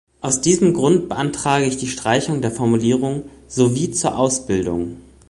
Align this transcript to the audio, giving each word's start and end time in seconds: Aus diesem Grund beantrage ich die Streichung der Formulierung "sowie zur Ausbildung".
Aus 0.19 0.41
diesem 0.41 0.73
Grund 0.73 1.09
beantrage 1.09 1.65
ich 1.67 1.77
die 1.77 1.85
Streichung 1.85 2.41
der 2.41 2.49
Formulierung 2.49 3.25
"sowie 3.47 3.91
zur 3.91 4.17
Ausbildung". 4.17 4.97